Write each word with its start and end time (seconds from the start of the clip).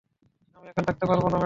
আমি 0.57 0.67
এখানে 0.71 0.85
থাকতে 0.89 1.05
পারবো 1.05 1.27
না, 1.27 1.29
অ্যাডাম। 1.29 1.39